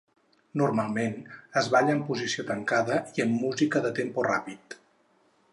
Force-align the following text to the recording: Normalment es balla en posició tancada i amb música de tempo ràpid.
Normalment 0.61 1.19
es 1.61 1.69
balla 1.75 1.93
en 1.97 2.01
posició 2.09 2.47
tancada 2.49 2.99
i 3.21 3.27
amb 3.27 3.39
música 3.45 3.83
de 3.87 3.93
tempo 4.03 4.29
ràpid. 4.33 4.81